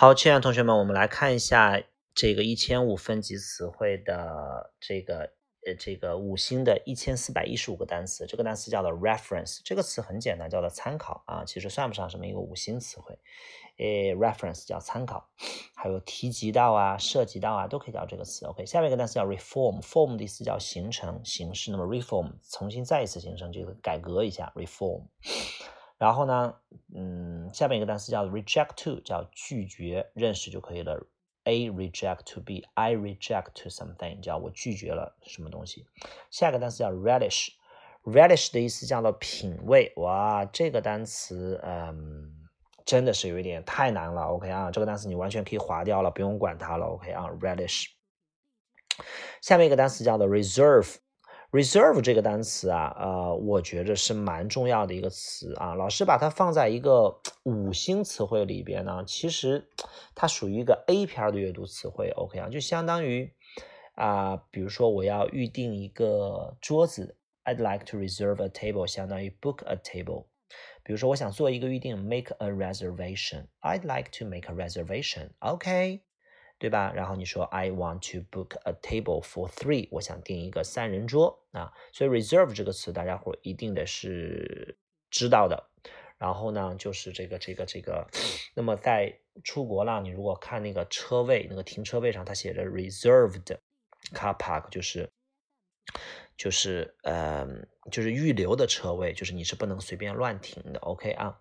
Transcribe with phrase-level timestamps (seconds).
[0.00, 1.82] 好，亲爱的同学们，我们来看一下
[2.14, 5.32] 这个一千五分级词汇的这个
[5.66, 8.24] 呃这个五星的一千四百一十五个单词。
[8.24, 13.18] 这个单词叫做 reference，这个词很简单，叫做参考啊，其实算不上什么一个五星词汇。
[13.78, 15.28] 诶，reference 叫参考，
[15.74, 18.46] 还有提及到啊、涉及到啊，都可以叫这个词。
[18.46, 25.02] OK，下面一个单词叫 reform，form 的意思叫形成、形式，那么 reform 重新再一次形成，就是改革一下 reform。
[25.98, 26.54] 然后呢，
[26.94, 31.06] 嗯，下面一个单词叫 reject to，叫拒绝，认识就可以了。
[31.44, 35.86] A reject to B，I reject to something，叫我拒绝了什么东西。
[36.30, 39.92] 下一个单词叫 relish，relish 的意思叫做品味。
[39.96, 42.32] 哇，这个单词，嗯，
[42.84, 44.22] 真的是有一点太难了。
[44.22, 46.86] OK 啊，这个单词你完全可以划掉了，不用管它了。
[46.86, 47.86] OK 啊，relish。
[49.40, 50.96] 下面一个单词叫做 reserve。
[51.50, 55.74] Reserve 这个单词啊，呃，我觉着是蛮重要的一个词啊。
[55.74, 59.68] 老师把它放在一个五星词汇里边呢，其实
[60.14, 62.10] 它属于一个 A 篇的阅读词汇。
[62.10, 63.32] OK 啊，就相当于
[63.94, 70.26] 啊，比如说我要预定一个桌子，I'd like to reserve a table，相当于 book a table。
[70.82, 75.30] 比如说我想做一个预定，make a reservation，I'd like to make a reservation。
[75.40, 76.07] OK。
[76.58, 76.92] 对吧？
[76.92, 81.72] 然后你说 I want to book a table for three，我想订一个三人桌啊。
[81.92, 84.76] 所以 reserve 这个词大家伙一定的是
[85.08, 85.70] 知道的。
[86.18, 88.04] 然后呢，就是这个这个这个，
[88.54, 93.56] 那么在出国了，你如果看那个车位，那个停车位上它写着 reserved
[94.12, 95.08] car park，就是
[96.36, 97.46] 就是呃
[97.92, 100.80] 就是预留的车位，就是你是不能随便乱停的。
[100.80, 101.38] OK 啊。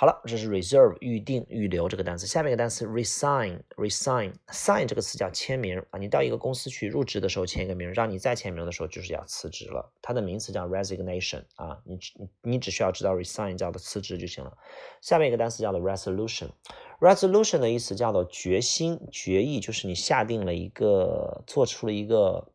[0.00, 2.24] 好了，这是 reserve 预定预留这个单词。
[2.24, 5.98] 下面一个单词 resign，resign，sign 这个词叫签名啊。
[5.98, 9.92] 你到一个公司去入职的时候签一个名，让你再签名的时候就是要辞职了。
[10.00, 11.76] 它的名词叫 resignation 啊。
[11.84, 14.56] 你你你只需要知道 resign 叫做辞职就行了。
[15.00, 22.52] 下面一个单词叫做 resolution，resolution 的意思叫做决心决议，就是你下定了一个，做出了一个。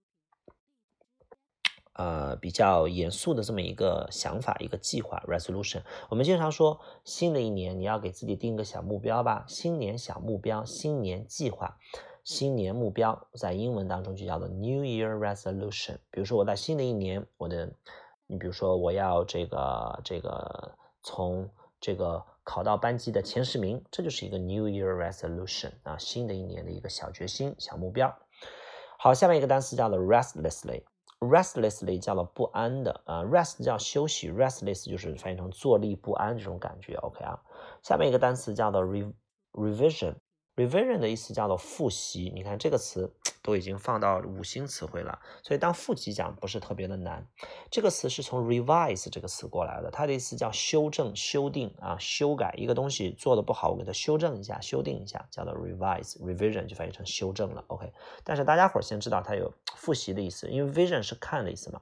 [1.94, 5.84] 呃，比较严肃的这么一个想法，一个计划，resolution。
[6.10, 11.78] 我们经常说，新的一年你要给自己定一个小目标吧，新年小目标，新年计划，
[12.24, 15.98] 新年目标，在英文当中就叫做 New Year Resolution。
[16.10, 17.72] 比如说，我在新的一年，我的，
[18.26, 20.72] 你比如说，我要这个这个
[21.04, 21.48] 从
[21.80, 28.18] 这个考到班级的前十名，这就是一个 New Year Resolution 啊，新的一年的一个小决心、小目标。
[28.98, 30.82] 好，下面一个单词叫做 restlessly。
[31.24, 36.96] Restlessly 叫做不安的啊，rest 叫休息，restless 就是翻译成坐立不安这种感觉。
[36.96, 37.40] OK 啊，
[37.82, 38.84] 下面一个单词叫做
[39.54, 40.16] revision。
[40.56, 47.28] Revision 的意思叫做复习，你看这个词都已经放到五星词汇了，所以当复习讲不是特别的难。
[47.72, 57.64] 这个词是从 revise 这个词过来的，它的意思叫修正、修订啊、修改一个东西做的不好，我给它修正一下、修订一下，叫做 revise，revision 就翻译成修正了。
[57.68, 57.92] OK，
[58.24, 61.82] 但是大家伙先知道它有复习的意思，因为 vision 是看的意思嘛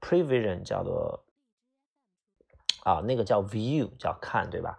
[0.00, 1.24] ，prevision 叫做
[2.82, 4.78] 啊那个叫 view 叫看，对吧？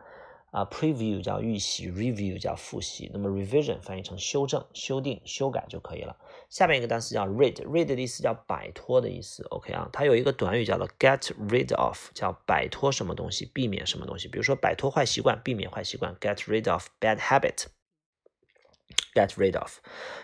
[0.52, 6.18] 啊，preview 叫预习，review 叫复习，那么 revision 翻译成修正、修订、修改就可以了。
[6.50, 9.48] 下面一个单词叫 rid，rid 的意思叫摆脱的意思。
[9.50, 14.28] OK 啊，它有一个短语叫做 get rid of，叫摆脱什么东西，避免什么东西。
[14.28, 19.78] 比如说摆脱坏习惯，避免坏习惯，get rid of bad habit，get rid of。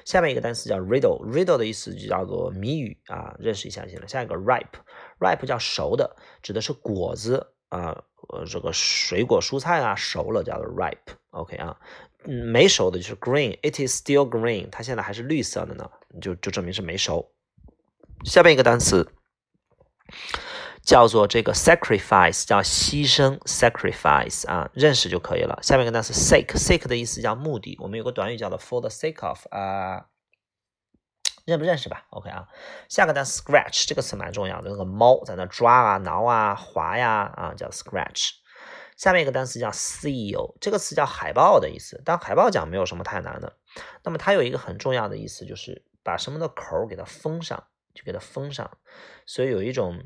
[0.03, 4.07] 下面一个单词叫 riddle，riddle 的意思就叫做谜语啊，认识一下就行了。
[4.09, 8.03] 下一个 ripe，ripe 叫熟的，指的是果子啊。
[8.29, 11.78] 呃，这个水果蔬菜啊，熟了叫做 ripe，OK 啊，
[12.25, 15.89] 嗯，没熟的就是 green，it is still green，它现在还是绿色的呢，
[16.19, 17.31] 就就证明是没熟。
[18.25, 19.13] 下面一个单词
[20.81, 25.57] 叫做这个 sacrifice，叫牺牲，sacrifice 啊，认识就可以了。
[25.61, 30.07] 下面一个单词 sake，sake 的意思叫目的，我们有个短语叫做 for the sake of 啊。
[31.47, 32.50] 认不认识吧？OK 啊，
[32.90, 38.31] 下个单词 scratch 这个词蛮重要的，那个猫在那抓啊、挠啊、划呀啊，叫 scratch。
[38.97, 43.55] 下面一个单词叫 seal，这个词叫海报的意思，当海报讲没有什么太难的。
[44.03, 48.78] 那么它有一个很重要的意思，就是把什么的口给它封上，就给它封上。
[49.26, 50.03] 所以有一种，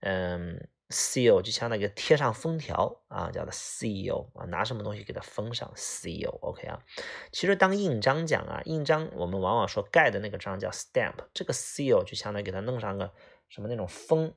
[0.00, 0.68] 嗯。
[0.90, 6.78] Seal 就相当于贴上封条啊，叫做 seal 啊，拿什么东西给它封上 seal，OK 啊。
[7.32, 13.12] 其实当印章讲啊，印章我们往往说盖的那个章叫 stamp，这个 seal 就相当于给它弄上个
[13.48, 14.34] 什么那种封，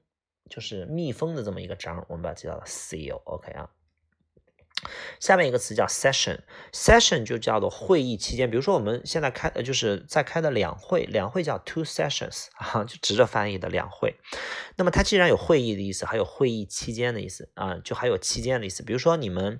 [0.49, 3.69] 就是密封的这么一个章，我们把它叫做 seal，OK 啊。
[5.19, 14.15] 下面一个词叫 session，session 就叫做会议期间，比如说我们现在开，呃，就是在开的两会，两会叫 two sessions 啊，就直着翻译的两会。
[14.75, 18.83] 那么它既然有会议的意思，还有会议期间的意思啊，就还有期间的意思。
[18.83, 19.59] 比如说你们，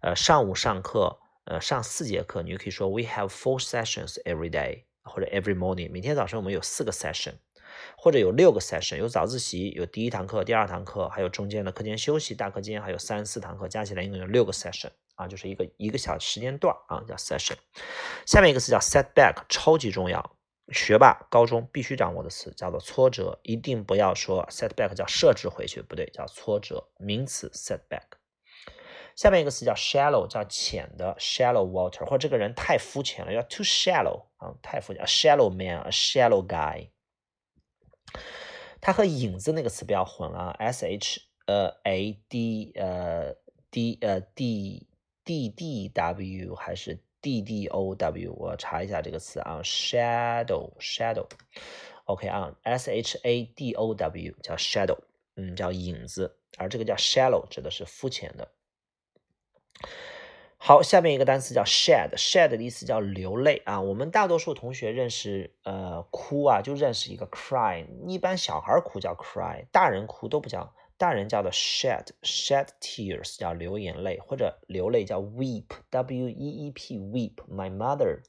[0.00, 5.92] 呃，上午上课呃，上四节课，你就可以说 We have four sessions every day，或者 every morning。
[5.92, 7.34] 每天早上我们有四个 session，
[8.06, 17.56] 或者有六个 session，有早自习，有第一堂课、第二堂课，还有中间的课间休息、大课间，还有三四堂课，加起来一共有六个 session 啊，就是一个一个小时间段啊，叫 session。
[18.24, 20.36] 下面一个词叫 setback，超级重要，
[20.68, 28.20] 学霸高中必须掌握的词叫做挫折，一定不要说 setback 叫设置回去，不对，叫挫折，名词 setback。
[29.16, 36.90] 下面一个词叫 shallow，叫浅的 shallow water，或者这个人太肤浅了，叫 too shallow 啊，太肤浅，a shallow man，a shallow guy。
[38.86, 43.34] 它和影子那个词不要混啊，s h 呃 a d 呃
[43.68, 44.86] d 呃 d
[45.24, 48.32] d d w 还是 d d o w？
[48.34, 54.98] 我查一下这个词啊，shadow shadow，OK 啊，s h a d o w 叫 shadow，
[55.34, 58.52] 嗯，叫影子，而这个叫 shallow 指的是肤浅的。
[60.58, 63.80] 好，下面一个单词叫 shed，shed 的意思叫流泪啊。
[63.80, 67.86] 我们大多数同学认识呃哭啊，就认识一个 cry。
[68.08, 78.22] 一般小孩哭叫 cry，大人哭都不叫，大人叫做 shed，shed tears 叫流眼泪，或者流泪叫 weep，w e e p weep，my mother。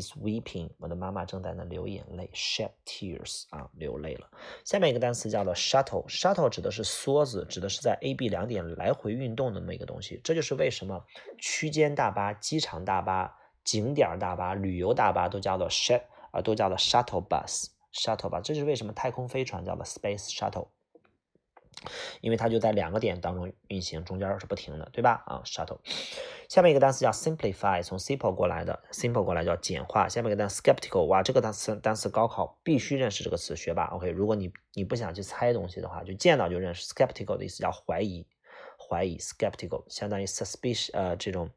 [0.00, 4.28] Is weeping，我的妈妈正在那流眼泪，shed tears 啊，流泪了。
[4.64, 10.20] 下面一个单词叫做 shuttle，shuttle 指的是梭子，指的是在 A、B 两点来回运动的那么一个东西。
[10.22, 11.04] 这就是为什么
[11.38, 13.34] 区间大巴、机场大巴、
[13.64, 18.42] 景点大巴、旅游大巴都叫做 shut 啊，都叫做 shuttle bus，shuttle bus。
[18.42, 20.68] 这就是为什么太空飞船叫做 space shuttle。
[22.20, 25.22] 因为它就在两个点当中运行，中间是不停的，对吧？
[25.26, 25.78] 啊，shuttle。
[26.48, 30.08] 下面一个单词叫 simplify，从 simple 过来的，simple 过来叫简化。
[30.08, 33.84] 下面一个单词 skeptical，哇，这个单词单词高考必须认识这个词，学霸。
[33.86, 36.86] OK，如果你你不想去猜东西的话，就见到就认识。
[36.86, 38.26] skeptical 的意思叫怀疑，
[38.78, 41.50] 怀疑 skeptical 相当于 suspicious，呃，这种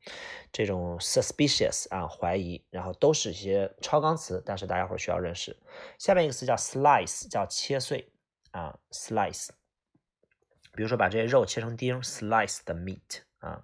[0.52, 5.56] 这种 suspicious 啊，怀疑，然后都是一些超纲词，但是大家伙需要认识。
[5.98, 8.12] 下面一个词叫 slice，叫切碎
[8.52, 9.50] 啊，slice。
[10.74, 13.64] 比如说，把这些肉切成丁，sliced meat 啊，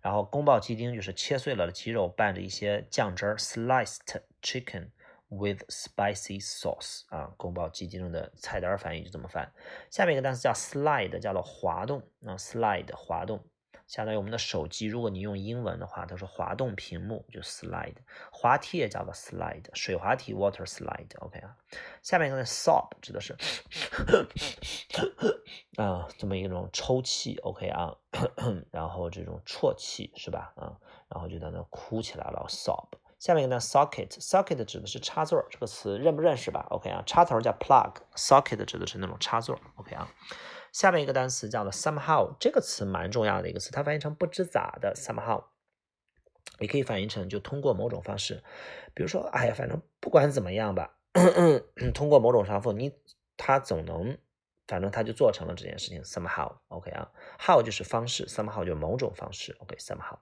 [0.00, 4.00] 然后宫保鸡丁就是切碎了的鸡肉，拌着一些酱汁儿，sliced
[4.42, 4.90] chicken
[5.28, 9.52] with spicy sauce 啊，宫保鸡丁的菜单翻译就这么翻。
[9.90, 13.44] 下面一个单词叫 slide，叫做滑动啊，slide 滑动。
[13.86, 17.96] 相当于我们的手机，如果你用英文的话，它是滑动屏幕，就 slide。
[18.32, 21.56] 滑梯也叫做 slide，水滑梯 water slide，OK 啊。
[22.02, 23.36] 下面一个呢 sob 指的是
[25.76, 27.94] 啊这么一种抽泣，OK 啊，
[28.70, 30.52] 然后这种啜泣是吧？
[30.56, 30.76] 啊，
[31.08, 32.88] 然后就在那哭起来了，sob。
[33.20, 40.10] 下面一个呢 socket，socket 指的是插座，这个词认不认识吧？OK 啊，插头叫 plug，socket 指的是那种插座，OK 啊。
[40.74, 45.44] 下面一个单词叫做 somehow，这个词蛮重要的一个词，它翻译成不知咋的 somehow，
[46.58, 48.42] 也可以翻译成就通过某种方式，
[48.92, 50.98] 比如说，哎呀，反正不管怎么样吧，
[51.94, 52.92] 通过某种方式，你
[53.36, 54.18] 他总能，
[54.66, 60.18] 反正他就做成了这件事情 somehow，OK 啊，how 就是方式，somehow 就是某种方式，OK somehow。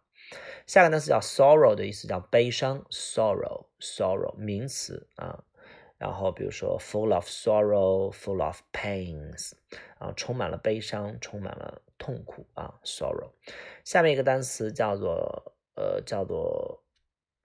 [0.66, 5.44] 下个单词叫 sorrow 的意思叫悲伤，sorrow，sorrow 名词啊。
[6.02, 9.52] 然后比如说 full of sorrow, full of pains，
[9.98, 13.30] 啊，充满了悲伤，充满了痛苦啊，sorrow。
[13.84, 16.82] 下面一个单词叫做呃，叫做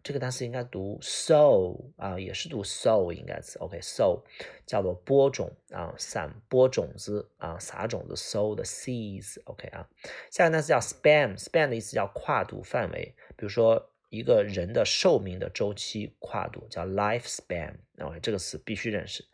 [0.01, 4.23] 这个单词应该读 sow 啊，也是读 sow 应该词，OK，sow
[4.65, 9.87] 叫做播种啊，散播种子啊，撒种子，sow the seeds，OK 啊。
[10.31, 13.91] 下个单词叫 span，span 的意思叫跨度范围，比如说。
[14.09, 19.25] 一个人的寿命的周期跨度叫 lifespan，然后这个词必须认识。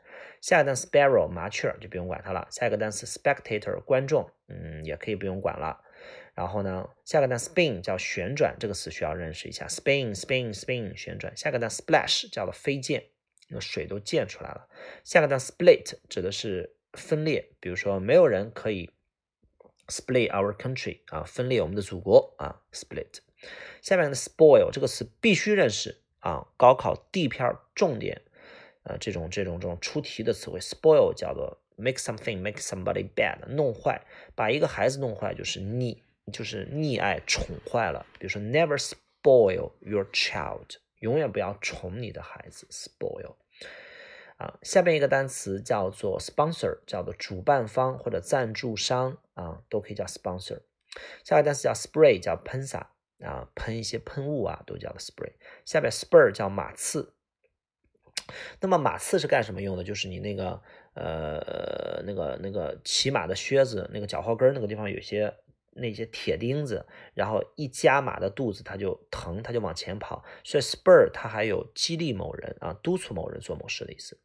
[0.42, 2.48] 下一个单词 sparrow 麻雀就不用管它了。
[2.52, 5.82] 下一个单词 spectator 观众，嗯，也可以不用管了。
[6.36, 9.68] 然后呢，下个单词 spin 叫旋转，这个词需要认识一下。
[9.68, 11.36] spin spin spin 旋转。
[11.38, 13.04] 下个单词 splash 叫做飞溅，
[13.50, 14.68] 那水都溅出来了。
[15.04, 18.90] 下个单词 split 指的是分裂，比如说没有人可以
[19.88, 23.20] split our country 啊，分裂我们的祖国啊，split。
[23.82, 28.22] 下面的 spoil 这个词必须认识啊，高考第一篇重点，
[28.84, 34.02] 呃，这种这种这种出题的词汇，spoil 叫做 make something make somebody bad，弄坏，
[34.36, 35.98] 把一个孩子弄坏就是溺，
[36.32, 38.06] 就是溺爱宠坏了。
[38.18, 43.36] 比如说 never spoil your child，永远不要宠你的孩子，spoil。
[44.44, 50.62] 啊，下面一个单词叫做 sponsor，叫做主办方或者赞助商啊，都可以叫 sponsor。
[51.24, 52.90] 下个单词叫 spray，叫喷洒。
[53.24, 55.32] 啊，喷一些喷雾啊，都叫 spray。
[55.64, 57.14] 下边 spur 叫马刺。
[58.60, 59.84] 那么马刺是干什么用的？
[59.86, 60.62] 就是你那个
[60.94, 65.34] 呃那个那个骑马的靴子，那个脚后跟那个地方有些
[65.72, 70.26] 那些铁钉子，然后一夹马的肚子，它就疼，它就往前跑。
[70.44, 74.20] 所以 spur 它还有激励某人啊，督促某人做某事的意思。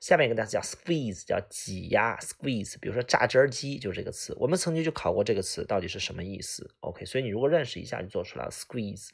[0.00, 2.76] 下面一个单词叫 squeeze，叫挤压 squeeze。
[2.80, 6.70] 比如说榨汁儿机就是这个词，我们曾经就考过这个词到底是什么意思。
[6.80, 9.08] OK，所以你如果认识一下就做出来了 squeeze。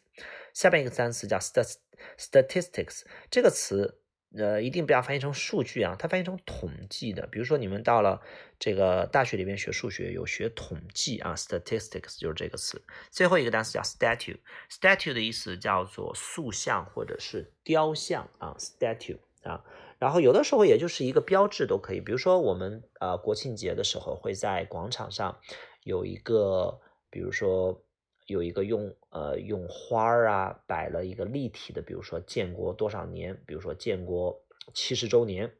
[0.53, 4.01] 下面一个单词叫 statistics，这个词
[4.37, 7.27] 呃一定不要翻译成数据啊，它翻译成统计的。
[7.29, 8.21] 比如说你们到了
[8.59, 12.85] 这个大学里边学数学有学统计啊，statistics 就是这个词。
[13.11, 19.65] 最后一个单词叫 statue，statue 的意思叫做塑像或者是雕像啊，statue 啊。
[19.99, 25.39] 然后有的时候也就是一个标志都可以，比如说我们呃国庆节的时候会在广场上
[25.83, 27.83] 有一个，比如说
[28.27, 35.53] 有一个用呃用花儿啊摆了一个立体的，比如说建国多少年，比如说建国七十周年，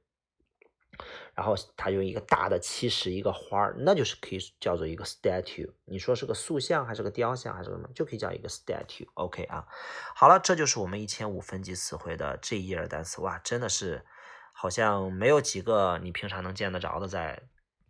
[1.35, 5.71] 然后他用一个大的七十一个花儿，那就是可以叫做一个 statue。
[5.85, 9.07] 你说是个塑像还是个雕像还是什么，就可以叫一个 statue。
[9.15, 9.67] OK 啊，
[10.15, 14.05] 好了，这就是我们一千五分级词汇的这一页单词，哇，真的是。
[14.65, 17.39] 好像没有几个你平常能见得着的在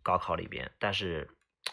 [0.03, 1.25] 高考里边，但是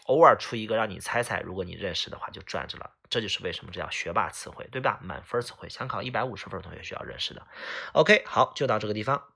[0.05, 2.89] 偶尔出一个让你猜猜，如果你认识的话就赚着了。
[3.09, 4.97] 这就是为什么这叫学霸词汇，对吧？
[5.01, 7.45] 满分词汇，想考一百五十分同学需要认识的。
[7.91, 9.32] OK，好，就到这个地方。